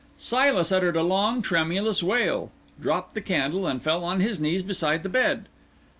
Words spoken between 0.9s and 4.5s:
a long, tremulous wail, dropped the candle, and fell on his